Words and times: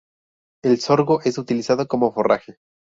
El 0.63 0.79
sorgo 0.81 1.21
es 1.21 1.37
utilizado 1.37 1.87
como 1.87 2.11
forraje. 2.11 2.57